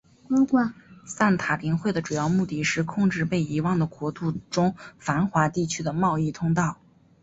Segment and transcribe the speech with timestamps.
[1.05, 6.79] 散塔林会的主要目的是控制被遗忘的国度中繁华地区的贸易通道。